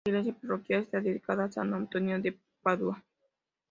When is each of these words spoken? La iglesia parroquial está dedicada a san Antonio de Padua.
La 0.03 0.13
iglesia 0.13 0.33
parroquial 0.33 0.81
está 0.81 0.99
dedicada 0.99 1.43
a 1.43 1.51
san 1.51 1.71
Antonio 1.75 2.19
de 2.19 2.35
Padua. 2.63 3.03